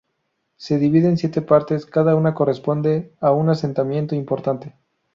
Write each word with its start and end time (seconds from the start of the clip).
Se 0.57 0.79
divide 0.79 1.09
en 1.09 1.17
siete 1.19 1.43
partes 1.43 1.85
cada 1.85 2.15
una 2.15 2.33
corresponde 2.33 3.13
a 3.19 3.31
un 3.33 3.49
asentamiento 3.49 4.15
importante. 4.15 4.73